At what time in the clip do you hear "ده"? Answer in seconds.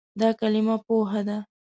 1.27-1.37